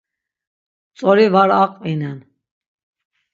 Tzori 0.97 1.27
var 1.33 1.49
aqvinen. 1.61 2.19